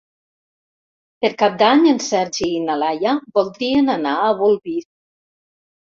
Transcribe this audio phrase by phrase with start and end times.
[1.25, 4.79] Per Cap d'Any en Sergi i na Laia voldrien anar a Bolvir.